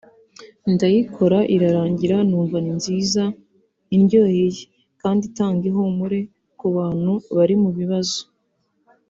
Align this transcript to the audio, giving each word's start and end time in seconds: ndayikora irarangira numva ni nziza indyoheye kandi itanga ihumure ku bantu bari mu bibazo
ndayikora 0.73 1.39
irarangira 1.55 2.17
numva 2.29 2.57
ni 2.63 2.71
nziza 2.79 3.23
indyoheye 3.95 4.63
kandi 5.01 5.21
itanga 5.29 5.63
ihumure 5.71 6.19
ku 6.59 6.65
bantu 6.75 7.13
bari 7.35 7.55
mu 7.63 7.71
bibazo 7.77 8.19